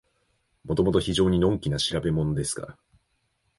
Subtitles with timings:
[0.63, 2.77] もともと非常にのんきな調べものですから、